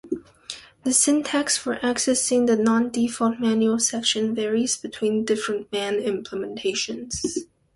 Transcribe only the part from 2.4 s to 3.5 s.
the non-default